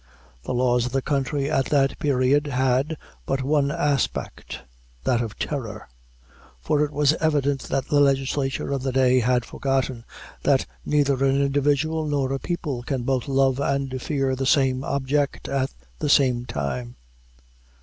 [0.41, 4.63] The laws of the country, at that period, had but one aspect
[5.03, 5.89] that of terror;
[6.59, 10.03] for it was evident that the legislature of the day had forgotten
[10.41, 15.47] that neither an individual nor a people can both love and fear the same object
[15.47, 16.95] at the same time.